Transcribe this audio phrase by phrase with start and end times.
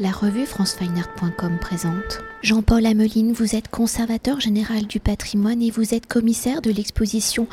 [0.00, 2.20] La revue francefineart.com présente.
[2.42, 7.48] Jean-Paul Ameline, vous êtes conservateur général du patrimoine et vous êtes commissaire de l'exposition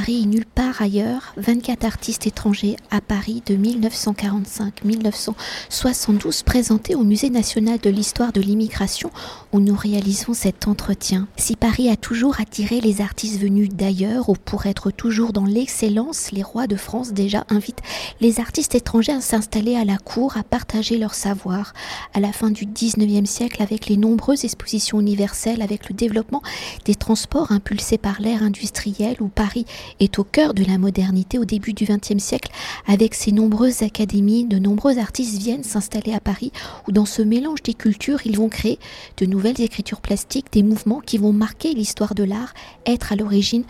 [0.00, 7.80] Paris nulle part ailleurs, 24 artistes étrangers à Paris de 1945-1972 présentés au Musée national
[7.80, 9.10] de l'histoire de l'immigration
[9.52, 11.26] où nous réalisons cet entretien.
[11.36, 16.30] Si Paris a toujours attiré les artistes venus d'ailleurs ou pour être toujours dans l'excellence,
[16.30, 17.82] les rois de France déjà invitent
[18.20, 21.72] les artistes étrangers à s'installer à la cour, à partager leur savoir.
[22.14, 26.42] À la fin du 19e siècle, avec les nombreuses expositions universelles, avec le développement
[26.84, 29.66] des transports impulsés par l'ère industrielle où Paris
[30.00, 32.50] est au cœur de la modernité au début du XXe siècle,
[32.86, 36.52] avec ses nombreuses académies, de nombreux artistes viennent s'installer à Paris,
[36.86, 38.78] où dans ce mélange des cultures, ils vont créer
[39.16, 42.54] de nouvelles écritures plastiques, des mouvements qui vont marquer l'histoire de l'art,
[42.86, 43.64] être à l'origine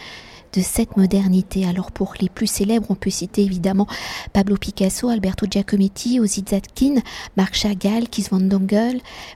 [0.55, 1.67] de cette modernité.
[1.67, 3.87] Alors pour les plus célèbres, on peut citer évidemment
[4.33, 6.97] Pablo Picasso, Alberto Giacometti, Ozzy Zatkin,
[7.37, 8.41] Marc Chagall, Kees van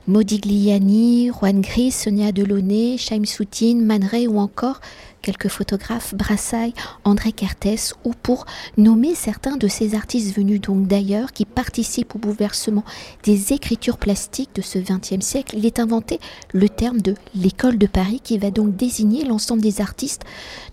[0.07, 4.79] Modigliani, Juan Gris, Sonia Delaunay, Chaim Soutine, Man ou encore
[5.23, 8.45] quelques photographes, Brassailles, André Cartès, ou pour
[8.77, 12.83] nommer certains de ces artistes venus donc d'ailleurs qui participent au bouleversement
[13.23, 16.19] des écritures plastiques de ce XXe siècle, il est inventé
[16.51, 20.23] le terme de l'école de Paris qui va donc désigner l'ensemble des artistes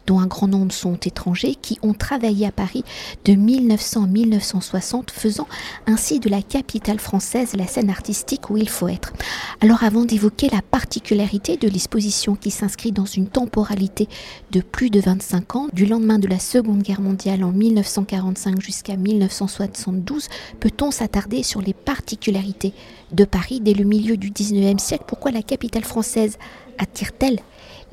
[0.07, 2.85] dont un grand nombre sont étrangers, qui ont travaillé à Paris
[3.25, 5.47] de 1900 à 1960, faisant
[5.87, 9.13] ainsi de la capitale française la scène artistique où il faut être.
[9.61, 14.09] Alors avant d'évoquer la particularité de l'exposition qui s'inscrit dans une temporalité
[14.51, 18.97] de plus de 25 ans, du lendemain de la Seconde Guerre mondiale en 1945 jusqu'à
[18.97, 22.73] 1972, peut-on s'attarder sur les particularités
[23.13, 25.05] de Paris dès le milieu du 19e siècle?
[25.07, 26.39] Pourquoi la capitale française
[26.79, 27.41] attire-t-elle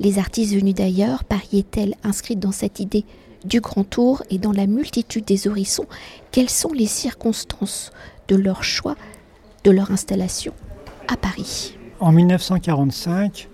[0.00, 1.24] les artistes venus d'ailleurs?
[1.24, 3.04] Paris est-elle inscrite dans cette idée
[3.44, 5.86] du grand tour et dans la multitude des horizons?
[6.32, 7.92] Quelles sont les circonstances
[8.28, 8.96] de leur choix,
[9.64, 10.52] de leur installation
[11.06, 11.76] à Paris?
[12.00, 13.48] En 1945,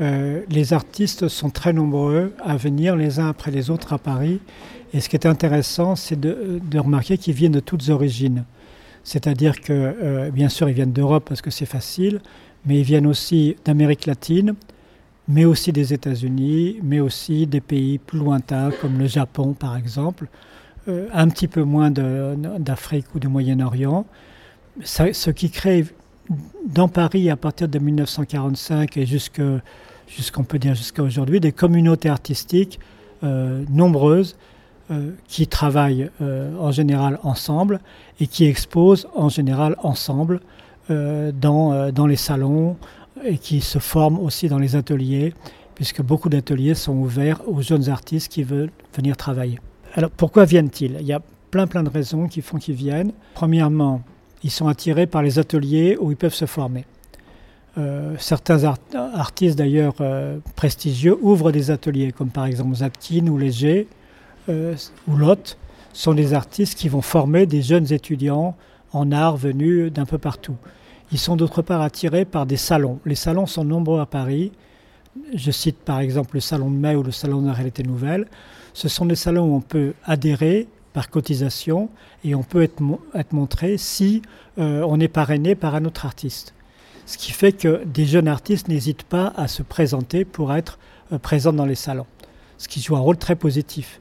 [0.00, 4.40] euh, les artistes sont très nombreux à venir les uns après les autres à Paris.
[4.92, 8.44] Et ce qui est intéressant, c'est de, remarquer qu'ils viennent de toutes origines.
[9.04, 12.20] C'est-à-dire que, euh, bien sûr, ils viennent d'Europe parce que c'est facile,
[12.66, 14.54] mais ils viennent aussi d'Amérique latine,
[15.28, 20.26] mais aussi des États-Unis, mais aussi des pays plus lointains comme le Japon, par exemple,
[20.88, 24.06] euh, un petit peu moins d'Afrique ou du Moyen-Orient.
[24.82, 25.86] Ce qui crée
[26.66, 29.60] dans Paris, à partir de 1945 et jusqu'à
[30.08, 30.60] jusqu'on peut
[30.98, 32.78] aujourd'hui, des communautés artistiques
[33.24, 34.36] euh, nombreuses
[34.90, 37.80] euh, qui travaillent euh, en général ensemble
[38.20, 40.40] et qui exposent en général ensemble
[40.88, 42.76] dans, dans les salons
[43.24, 45.34] et qui se forment aussi dans les ateliers,
[45.74, 49.58] puisque beaucoup d'ateliers sont ouverts aux jeunes artistes qui veulent venir travailler.
[49.94, 50.96] Alors pourquoi viennent-ils?
[51.00, 51.20] Il y a
[51.50, 53.10] plein plein de raisons qui font qu'ils viennent.
[53.34, 54.02] Premièrement,
[54.42, 56.84] ils sont attirés par les ateliers où ils peuvent se former.
[57.78, 58.64] Euh, certains
[58.94, 63.86] artistes d'ailleurs euh, prestigieux ouvrent des ateliers, comme par exemple Zapkin ou Léger
[64.48, 64.74] euh,
[65.06, 65.58] ou Lot,
[65.92, 68.56] sont des artistes qui vont former des jeunes étudiants
[68.92, 70.56] en art venus d'un peu partout.
[71.12, 72.98] Ils sont d'autre part attirés par des salons.
[73.04, 74.52] Les salons sont nombreux à Paris.
[75.34, 78.26] Je cite par exemple le salon de mai ou le salon de la réalité nouvelle.
[78.72, 81.90] Ce sont des salons où on peut adhérer par cotisation
[82.24, 82.80] et on peut être,
[83.32, 84.22] montré si
[84.56, 86.56] on est parrainé par un autre artiste.
[87.06, 90.80] Ce qui fait que des jeunes artistes n'hésitent pas à se présenter pour être
[91.12, 92.06] euh, présents dans les salons,
[92.58, 94.00] ce qui joue un rôle très positif.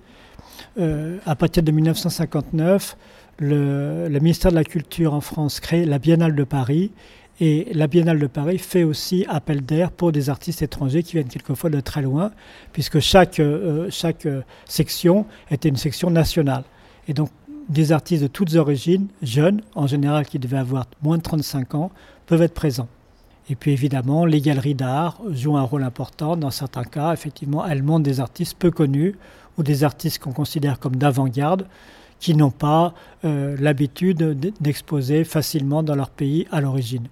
[0.79, 2.97] Euh, à partir de 1959,
[3.37, 6.91] le, ministère de la Culture en France crée la Biennale de Paris
[7.39, 11.27] et la Biennale de Paris fait aussi appel d'air pour des artistes étrangers qui viennent
[11.27, 12.31] quelquefois de très loin,
[12.73, 14.27] puisque chaque, euh, chaque
[14.65, 16.63] section était une section nationale.
[17.07, 17.29] Et donc
[17.69, 21.91] des artistes de toutes origines, jeunes, en général qui devaient avoir moins de 35 ans,
[22.27, 22.87] peuvent être présents.
[23.49, 26.35] Et puis évidemment, les galeries d'art jouent un rôle important.
[26.35, 29.15] Dans certains cas, effectivement, elles montrent des artistes peu connus
[29.57, 31.67] ou des artistes qu'on considère comme d'avant-garde
[32.19, 32.93] qui n'ont pas
[33.23, 37.07] euh, l'habitude d'exposer facilement dans leur pays à l'origine.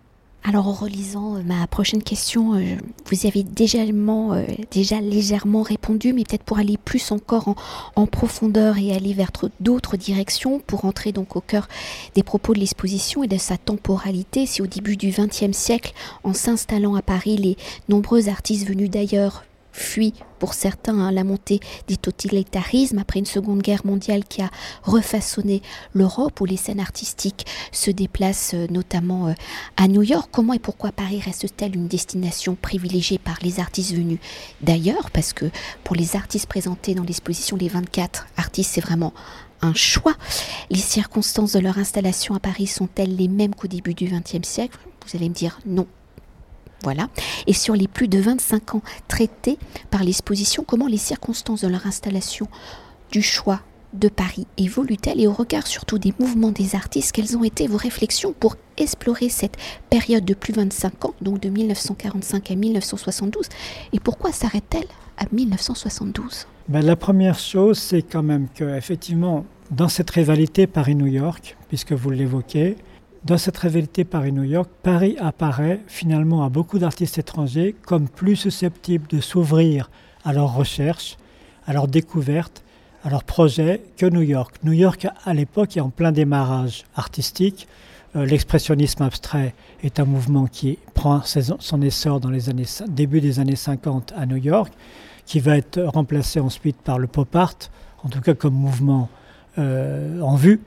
[0.45, 2.75] Alors en relisant euh, ma prochaine question, euh,
[3.05, 7.55] vous y avez déjà, euh, déjà légèrement répondu, mais peut-être pour aller plus encore
[7.95, 9.31] en, profondeur et aller vers
[9.61, 11.69] d'autres directions, pour entrer donc au cœur
[12.15, 15.93] des propos de l'exposition et de sa temporalité, si au début du XXe siècle,
[16.25, 17.57] en s'installant à Paris, les
[17.87, 23.61] nombreux artistes venus d'ailleurs fuit pour certains hein, la montée des totalitarismes après une seconde
[23.61, 24.49] guerre mondiale qui a
[24.83, 25.61] refaçonné
[25.93, 29.33] l'Europe où les scènes artistiques se déplacent euh, notamment euh,
[29.77, 30.29] à New York.
[30.31, 34.19] Comment et pourquoi Paris reste-t-elle une destination privilégiée par les artistes venus
[34.61, 35.11] d'ailleurs?
[35.11, 35.45] Parce que
[35.83, 39.13] pour les artistes présentés dans l'exposition, les 24 artistes, c'est vraiment
[39.61, 40.15] un choix.
[40.69, 44.77] Les circonstances de leur installation à Paris sont-elles les mêmes qu'au début du XXe siècle?
[45.05, 45.87] Vous allez me dire non.
[46.83, 47.07] Voilà.
[47.47, 49.57] Et sur les plus de 25 ans traités
[49.89, 52.47] par l'exposition, comment les circonstances de leur installation,
[53.11, 53.61] du choix
[53.93, 57.77] de Paris évoluent-elles et au regard surtout des mouvements des artistes, quelles ont été vos
[57.77, 59.55] réflexions pour explorer cette
[59.89, 63.47] période de plus de 25 ans, donc de 1945 à 1972,
[63.93, 64.87] et pourquoi s'arrête-t-elle
[65.17, 71.07] à 1972 ben, La première chose, c'est quand même que, effectivement, dans cette rivalité Paris-New
[71.07, 72.77] York, puisque vous l'évoquez,
[73.25, 79.07] dans cette rivalité Paris-New York, Paris apparaît finalement à beaucoup d'artistes étrangers comme plus susceptible
[79.07, 79.89] de s'ouvrir
[80.25, 81.17] à leurs recherches,
[81.65, 82.63] à leurs découvertes,
[83.03, 84.55] à leurs projets que New York.
[84.63, 87.67] New York, à l'époque, est en plein démarrage artistique.
[88.15, 89.53] Euh, l'expressionnisme abstrait
[89.83, 94.25] est un mouvement qui prend son essor dans les années, début des années 50 à
[94.25, 94.73] New York,
[95.25, 97.55] qui va être remplacé ensuite par le pop art,
[98.03, 99.09] en tout cas comme mouvement
[99.57, 100.59] euh, en vue.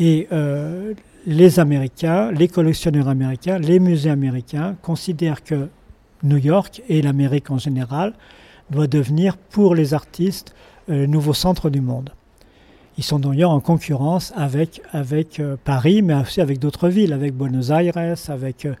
[0.00, 0.94] Euh,
[1.26, 5.68] les Américains, les collectionneurs américains, les musées américains considèrent que
[6.22, 8.14] New York et l'Amérique en général
[8.70, 10.54] doit devenir pour les artistes
[10.88, 12.10] le nouveau centre du monde.
[12.98, 17.34] Ils sont d'ailleurs en concurrence avec, avec euh, Paris, mais aussi avec d'autres villes, avec
[17.34, 17.96] Buenos Aires,
[18.28, 18.74] avec euh,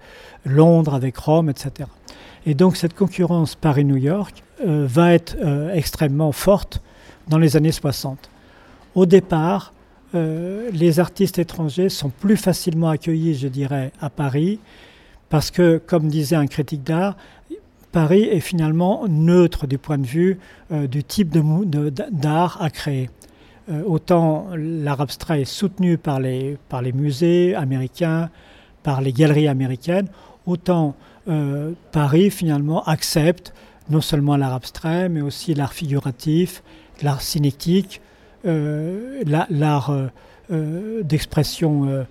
[0.44, 1.88] Londres, avec Rome, etc.
[2.44, 5.36] Et donc cette concurrence Paris-New York euh, va être
[5.72, 6.82] extrêmement forte
[7.28, 8.28] dans les années 60.
[8.94, 9.71] Au départ,
[10.14, 14.58] les artistes étrangers sont plus facilement accueillis, je dirais, à Paris,
[15.28, 17.16] parce que, comme disait un critique d'art,
[17.92, 20.38] Paris est finalement neutre du point de vue
[20.70, 23.08] du type d'art à créer.
[23.70, 26.58] Euh, autant l'art abstrait est soutenu par les,
[26.94, 28.28] musées américains,
[28.82, 30.08] par les galeries américaines,
[30.46, 30.96] autant
[31.28, 33.54] euh, Paris finalement accepte
[33.88, 36.62] non seulement l'art abstrait, mais aussi l'art figuratif,
[37.02, 38.11] l'art cinétique, euh,
[38.44, 39.92] l'art
[40.50, 42.06] d'expression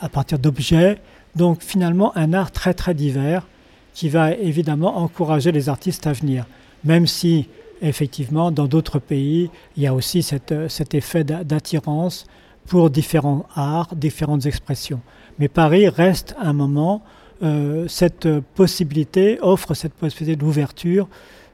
[0.00, 0.98] à partir d'objets.
[1.34, 3.46] Donc finalement un art très très divers
[3.94, 6.46] qui va évidemment encourager les artistes à venir,
[6.84, 7.48] même si
[7.82, 12.26] effectivement, dans d'autres pays, il y a aussi euh, cet effet d'attirance
[12.66, 15.00] pour différents arts, différentes expressions.
[15.38, 17.02] Mais Paris reste un moment,
[17.42, 21.08] euh, cette possibilité offre cette possibilité d'ouverture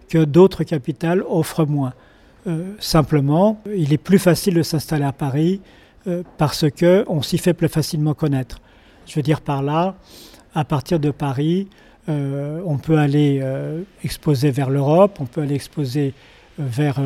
[0.08, 1.92] que d'autres capitales offrent moins.
[2.46, 5.60] Euh, simplement, il est plus facile de s'installer à Paris
[6.36, 8.60] parce qu'on s'y fait plus facilement connaître.
[9.06, 9.94] Je veux dire par là,
[10.52, 11.68] à partir de Paris,
[12.08, 16.14] euh, on peut aller euh, exposer vers l'Europe, on peut aller exposer
[16.58, 17.00] euh, vers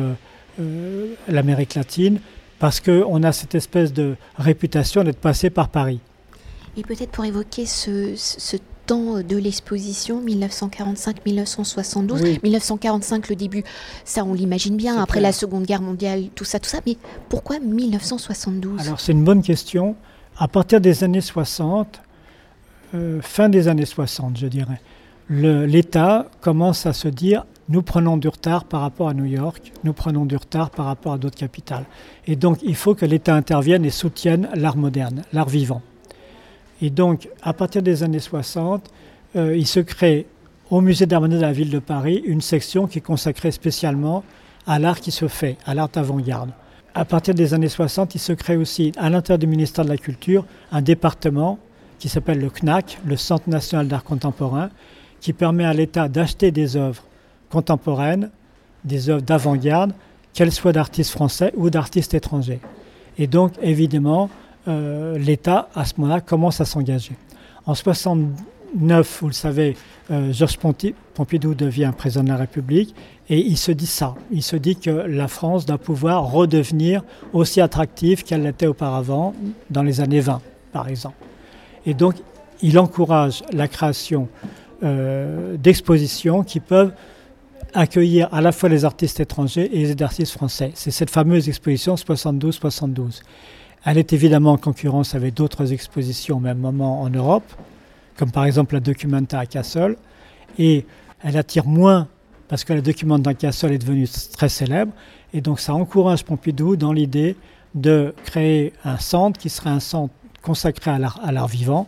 [1.27, 2.19] l'Amérique latine,
[2.57, 5.99] parce qu'on a cette espèce de réputation d'être passé par Paris.
[6.75, 8.57] Et peut-être pour évoquer ce,
[8.87, 12.39] temps de l'exposition 1945-1972.
[12.41, 13.63] 1945, le début,
[14.05, 16.79] ça on l'imagine bien, après la Seconde Guerre mondiale, tout ça, tout ça.
[16.87, 16.97] Mais
[17.29, 19.95] pourquoi 1972 Alors c'est une bonne question.
[20.37, 22.01] À partir des années 60,
[22.95, 24.81] euh, fin des années 60, je dirais,
[25.29, 29.91] l'État commence à se dire nous prenons du retard par rapport à New York, nous
[29.91, 31.83] prenons du retard par rapport à d'autres capitales.
[32.25, 35.81] Et donc il faut que l'État intervienne et soutienne l'art moderne, l'art vivant.
[36.81, 38.89] Et donc à partir des années 60,
[39.35, 40.27] euh, il se crée
[40.69, 44.23] au musée d'art moderne de la ville de Paris une section qui est consacrée spécialement
[44.65, 46.51] à l'art qui se fait, à l'art avant-garde.
[46.93, 49.97] À partir des années 60, il se crée aussi à l'intérieur du ministère de la
[49.97, 51.59] Culture un département
[51.99, 54.69] qui s'appelle le CNAC, le Centre national d'art contemporain,
[55.19, 57.03] qui permet à l'État d'acheter des œuvres
[57.49, 58.29] contemporaines,
[58.83, 59.93] des œuvres d'avant-garde,
[60.33, 62.59] qu'elles soient d'artistes français ou d'artistes étrangers.
[63.17, 64.29] Et donc, évidemment,
[64.67, 67.13] euh, l'État, à ce moment-là, commence à s'engager.
[67.65, 69.75] En 69, vous le savez,
[70.11, 72.95] euh, Georges Pompidou devient président de la République
[73.29, 74.15] et il se dit ça.
[74.31, 79.33] Il se dit que la France doit pouvoir redevenir aussi attractive qu'elle l'était auparavant
[79.69, 81.17] dans les années 20, par exemple.
[81.85, 82.15] Et donc,
[82.61, 84.27] il encourage la création
[84.83, 86.93] euh, d'expositions qui peuvent
[87.73, 90.71] accueillir à la fois les artistes étrangers et les artistes français.
[90.75, 93.21] C'est cette fameuse exposition 72-72.
[93.89, 97.49] Elle est évidemment en concurrence avec d'autres expositions au même moment en Europe,
[98.17, 99.95] comme par exemple la Documenta à Cassel,
[100.59, 100.85] et
[101.23, 102.09] elle attire moins
[102.49, 104.91] parce que la Documenta à Cassel est devenue très célèbre,
[105.33, 107.37] et donc ça encourage Pompidou dans l'idée
[107.75, 111.87] de créer un centre qui serait un centre consacré à l'art vivant,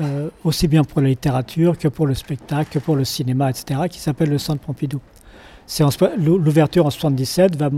[0.00, 3.82] euh, aussi bien pour la littérature que pour le spectacle, que pour le cinéma, etc.,
[3.90, 4.98] qui s'appelle le Centre Pompidou.
[6.18, 7.70] L'ouverture en 77 va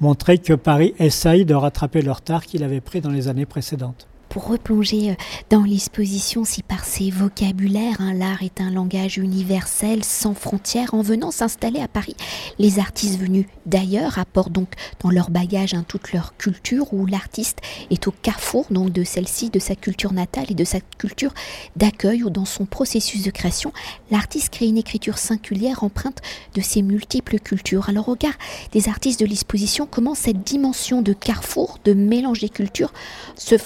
[0.00, 4.08] montrer que Paris essaye de rattraper le retard qu'il avait pris dans les années précédentes.
[4.30, 5.14] Pour replonger euh,
[5.50, 11.02] dans l'exposition, si par ses vocabulaires, hein, l'art est un langage universel, sans frontières, en
[11.02, 12.16] venant s'installer à Paris,
[12.58, 17.58] les artistes venus d'ailleurs apportent donc dans leur bagage hein, toute leur culture, où l'artiste
[17.90, 21.34] est au carrefour donc de celle-ci, de sa culture natale et de sa culture
[21.76, 23.72] d'accueil, ou dans son processus de création,
[24.10, 26.22] l'artiste crée une écriture singulière empreinte
[26.54, 27.88] de ses multiples cultures.
[27.88, 28.38] Alors au regard
[28.70, 32.92] des artistes de l'exposition, comment cette dimension de carrefour, de mélange des cultures,
[33.34, 33.58] se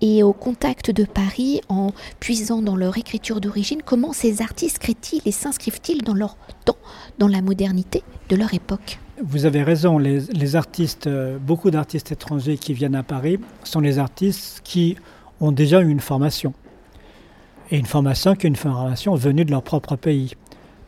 [0.00, 5.22] et au contact de Paris, en puisant dans leur écriture d'origine, comment ces artistes créent-ils
[5.26, 6.76] et s'inscrivent-ils dans leur temps,
[7.18, 12.58] dans la modernité de leur époque Vous avez raison, les, artistes, euh, beaucoup d'artistes étrangers
[12.58, 14.96] qui viennent à Paris sont les artistes qui
[15.40, 16.52] ont déjà eu une formation.
[17.70, 20.34] Et une formation qui est une formation venue de leur propre pays.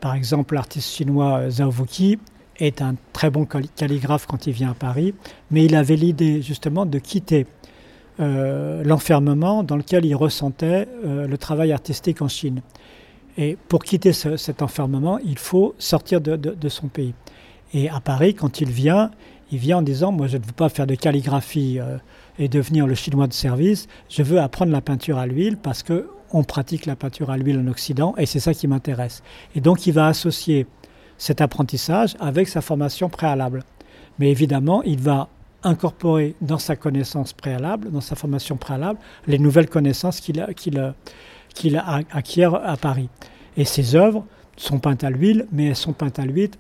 [0.01, 2.19] Par exemple, l'artiste chinois euh, Zhao Wuqi
[2.59, 5.15] est un très bon calligraphe quand il vient à Paris,
[5.51, 7.47] mais il avait l'idée justement de quitter
[8.21, 12.61] euh, l'enfermement dans lequel il ressentait euh, le travail artistique en Chine.
[13.39, 17.15] Et pour quitter cet enfermement, il faut sortir de, son pays.
[17.73, 19.11] Et à Paris, quand il vient,
[19.51, 21.97] il vient en disant, moi je ne veux pas faire de calligraphie euh,
[22.39, 26.09] et devenir le chinois de service, je veux apprendre la peinture à l'huile parce que
[26.33, 29.23] on pratique la peinture à l'huile en Occident et c'est ça qui m'intéresse.
[29.55, 30.67] Et donc il va associer
[31.17, 33.63] cet apprentissage avec sa formation préalable.
[34.19, 35.29] Mais évidemment, il va
[35.63, 40.41] incorporer dans sa connaissance préalable, dans sa formation préalable, les nouvelles connaissances qu'il
[42.11, 43.09] acquiert à Paris.
[43.57, 44.25] Et ses œuvres
[44.57, 46.51] sont peintes à l'huile, mais elles sont peintes à l'huile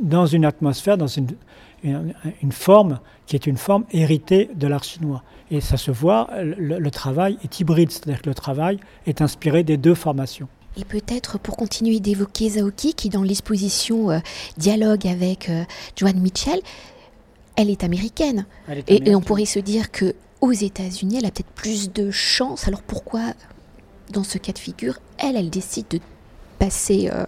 [0.00, 1.28] dans une atmosphère, dans une,
[1.82, 5.22] une, forme qui est une forme héritée de l'art chinois.
[5.50, 9.76] Et ça se voit, le, travail est hybride, c'est-à-dire que le travail est inspiré des
[9.76, 10.48] deux formations.
[10.76, 14.18] Et peut-être pour continuer d'évoquer Zaoki, qui dans l'exposition euh,
[14.58, 15.64] dialogue avec euh,
[15.96, 16.60] Joan Mitchell,
[17.58, 18.46] elle est américaine.
[18.86, 22.68] Et, on pourrait se dire que aux États-Unis, elle a peut-être plus de chance.
[22.68, 23.20] Alors pourquoi,
[24.12, 25.98] dans ce cas de figure, elle, elle décide de
[26.60, 27.26] passer, euh,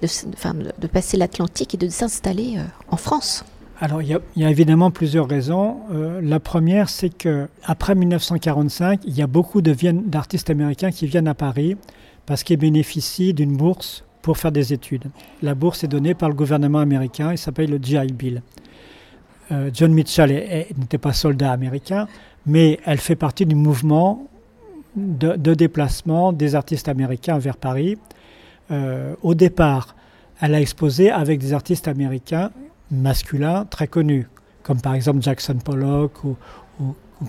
[0.00, 3.44] de, passer l'Atlantique et de s'installer euh, en France?
[3.80, 5.78] Alors, il y, a, évidemment plusieurs raisons.
[5.92, 11.26] Euh, la première, c'est que après 1945, il y a beaucoup d'artistes américains qui viennent
[11.26, 11.76] à Paris
[12.24, 15.10] parce qu'ils bénéficient d'une bourse pour faire des études.
[15.42, 18.42] La bourse est donnée par le gouvernement américain, il s'appelle le GI Bill.
[19.52, 22.08] Euh, John Mitchell n'était pas soldat américain,
[22.46, 24.26] mais elle fait partie du mouvement
[24.96, 27.98] de, déplacement des artistes américains vers Paris.
[28.70, 29.94] Euh, au départ,
[30.40, 32.50] elle a exposé avec des artistes américains
[32.90, 34.28] masculins très connus,
[34.62, 36.36] comme par exemple Jackson Pollock ou,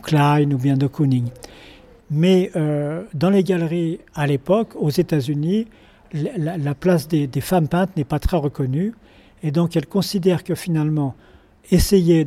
[0.01, 1.27] Klein ou bien de Kooning.
[2.09, 5.67] Mais euh, dans les galeries à l'époque, aux États-Unis,
[6.13, 8.93] la, place des, des femmes peintes n'est pas très reconnue.
[9.43, 11.15] Et donc elle considère que finalement,
[11.71, 12.25] essayer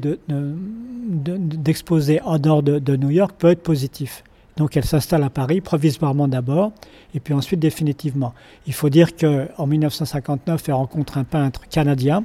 [1.08, 4.24] d'exposer de, en dehors de, New York peut être positif.
[4.56, 6.72] Donc elle s'installe à Paris, provisoirement d'abord,
[7.14, 8.32] et puis ensuite définitivement.
[8.66, 12.24] Il faut dire qu'en 1959, elle rencontre un peintre canadien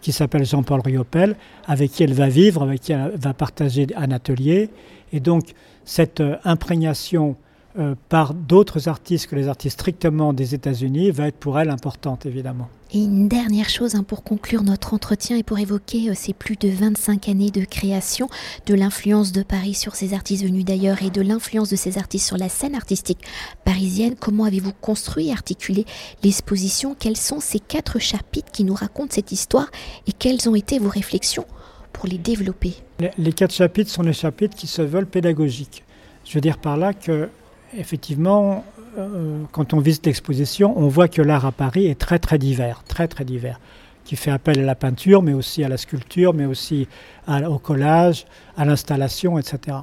[0.00, 4.10] qui s'appelle Jean-Paul Riopel, avec qui elle va vivre, avec qui elle va partager un
[4.10, 4.70] atelier.
[5.12, 5.52] Et donc
[5.84, 7.36] cette euh, imprégnation
[7.78, 12.26] euh, par d'autres artistes que les artistes strictement des États-Unis va être pour elle importante,
[12.26, 12.68] évidemment.
[12.92, 16.56] Et une dernière chose hein, pour conclure notre entretien et pour évoquer euh, ces plus
[16.56, 18.28] de 25 années de création,
[18.66, 22.26] de l'influence de Paris sur ces artistes venus d'ailleurs et de l'influence de ces artistes
[22.26, 23.20] sur la scène artistique
[23.64, 24.16] parisienne.
[24.18, 25.86] Comment avez-vous construit et articulé
[26.24, 26.96] l'exposition?
[26.98, 29.70] Quels sont ces quatre chapitres qui nous racontent cette histoire
[30.08, 31.46] et quelles ont été vos réflexions
[31.92, 32.74] pour les développer?
[33.16, 35.84] Les quatre chapitres sont les chapitres qui se veulent pédagogiques.
[36.24, 37.28] Je veux dire par là que
[37.76, 38.64] effectivement,
[38.98, 42.82] euh, quand on visite l'exposition, on voit que l'art à Paris est très très divers,
[42.86, 43.60] très très divers,
[44.04, 46.88] qui fait appel à la peinture, mais aussi à la sculpture, mais aussi
[47.28, 49.78] au collage, à l'installation, etc.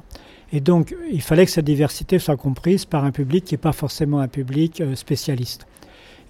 [0.52, 3.72] Et donc, il fallait que cette diversité soit comprise par un public qui n'est pas
[3.72, 5.66] forcément un public euh, spécialiste.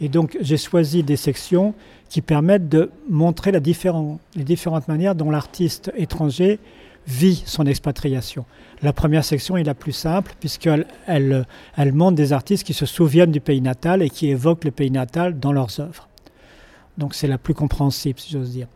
[0.01, 1.75] Et donc, j'ai choisi des sections
[2.09, 6.61] qui permettent de montrer les différentes manières dont l'artiste étranger
[7.09, 8.45] vit son expatriation.
[8.83, 11.47] La première section est la plus simple puisqu'elle elle,
[11.93, 15.41] montre des artistes qui se souviennent du pays natal et qui évoquent le pays natal
[15.41, 16.09] dans leurs œuvres.
[16.99, 18.67] Donc c'est la plus compréhensible, si j'ose dire.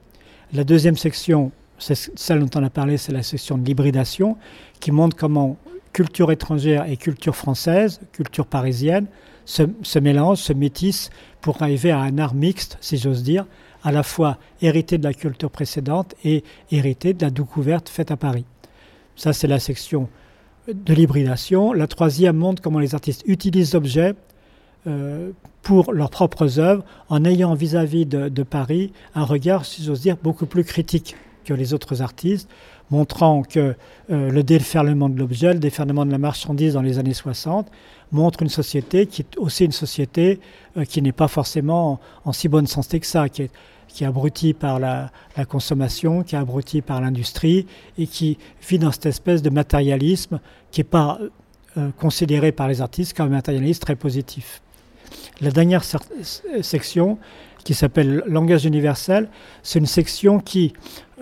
[0.54, 4.36] La deuxième section, celle dont on a parlé, c'est la section de l'hybridation,
[4.80, 5.56] qui montre comment
[5.92, 9.06] culture étrangère et culture française, culture parisienne,
[9.44, 11.10] se, se mélangent, se métissent
[11.40, 13.44] pour arriver à un art mixte, si j'ose dire,
[13.82, 18.16] à la fois hérité de la culture précédente et hérité de la découverte faite à
[18.16, 18.44] Paris.
[19.16, 20.08] Ça, c'est la section
[20.68, 21.72] de l'hybridation.
[21.72, 24.14] La troisième montre comment les artistes utilisent l'objet
[24.86, 25.30] euh,
[25.62, 30.46] pour leurs propres œuvres en ayant vis-à-vis de, Paris un regard, si j'ose dire, beaucoup
[30.46, 32.48] plus critique que les autres artistes,
[32.92, 33.74] montrant que
[34.08, 37.66] le déferlement de l'objet, le déferlement de la marchandise dans les années 60
[38.12, 40.38] montre une société qui est aussi une société
[40.88, 43.50] qui n'est pas forcément en, si bonne santé que ça, qui est,
[43.88, 45.10] qui est abrutie par la,
[45.48, 47.66] consommation, qui est abrutie par l'industrie
[47.98, 48.36] et qui
[48.68, 50.38] vit dans cette espèce de matérialisme
[50.70, 51.18] qui n'est pas
[51.98, 54.60] considéré par les artistes comme un matérialisme très positif.
[55.40, 55.82] La dernière
[56.62, 57.18] section,
[57.64, 59.28] qui s'appelle Langage universel,
[59.62, 60.72] c'est une section qui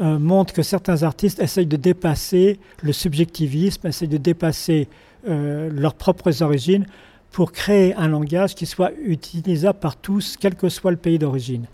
[0.00, 4.88] euh, montre que certains artistes essayent de dépasser le subjectivisme, essayent de dépasser
[5.28, 6.87] euh, leurs propres origines
[7.30, 11.66] pour créer un langage qui soit utilisable par tous, quel que soit le pays d'origine.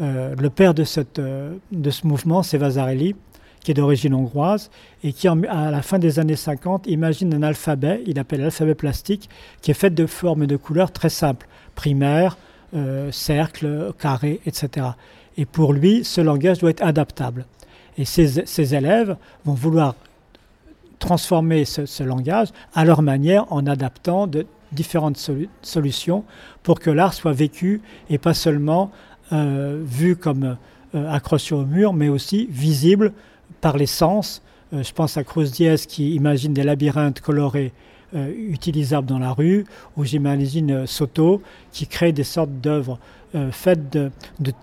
[0.00, 3.14] Euh, le père de, cette, de ce mouvement, c'est Vasarely,
[3.60, 4.70] qui est d'origine hongroise,
[5.02, 9.28] et qui, à la fin des années 50, imagine un alphabet, il appelle l'alphabet plastique,
[9.60, 12.36] qui est fait de formes et de couleurs très simples, primaires,
[12.74, 14.88] euh, cercles, carrés, etc.
[15.36, 17.46] Et pour lui, ce langage doit être adaptable.
[17.98, 19.94] Et ses, élèves vont vouloir
[20.98, 24.28] transformer ce, langage à leur manière en adaptant
[24.72, 25.30] différentes
[25.62, 26.24] solutions
[26.62, 27.80] pour que l'art soit vécu
[28.10, 28.90] et pas seulement
[29.32, 30.56] euh, vu comme
[30.94, 33.12] euh, accroché au mur, mais aussi visible
[33.60, 34.42] par les sens.
[34.72, 37.72] Je pense à Cruz Diaz qui imagine des labyrinthes colorés
[38.14, 39.64] euh, utilisables dans la rue,
[39.96, 42.98] ou j'imagine euh, Soto qui crée des sortes d'œuvres
[43.50, 44.10] faites de,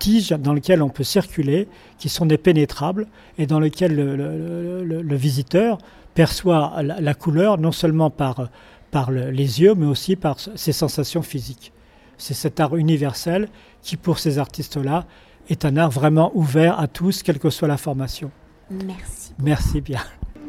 [0.00, 3.06] tiges dans lesquelles on peut circuler, qui sont des pénétrables,
[3.38, 5.78] et dans lesquelles le, visiteur
[6.14, 8.48] perçoit la, couleur non seulement par,
[8.90, 11.72] par les yeux, mais aussi par ses sensations physiques.
[12.18, 13.48] C'est cet art universel
[13.80, 15.06] qui, pour ces artistes-là,
[15.48, 18.32] est un art vraiment ouvert à tous, quelle que soit la formation.
[18.70, 19.32] Merci.
[19.38, 20.00] Merci bien.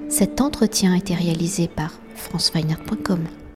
[0.09, 3.19] Cet entretien a été réalisé par franceweiner.com.